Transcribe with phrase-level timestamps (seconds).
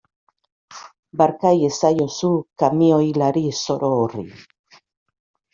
[1.21, 2.31] Barka iezaiozu
[2.63, 4.29] kamioilari zoro horri.